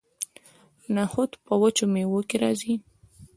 [0.95, 2.73] نخود په وچو میوو کې راځي.